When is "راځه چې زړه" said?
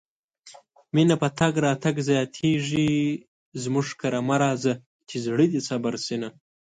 4.43-5.45